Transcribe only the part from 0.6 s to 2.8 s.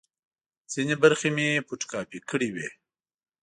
ځینې برخې مې فوټو کاپي کړې وې.